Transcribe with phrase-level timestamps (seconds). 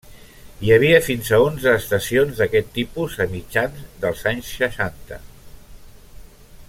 [0.67, 5.21] Hi havia fins a onze estacions d'aquest tipus a mitjans dels anys seixanta.